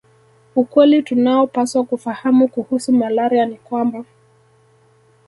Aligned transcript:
Ukweli 0.55 1.03
tunaopaswa 1.03 1.83
kufahamu 1.83 2.47
kuhusu 2.47 2.93
malaria 2.93 3.45
ni 3.45 3.57
kwamba 3.57 4.05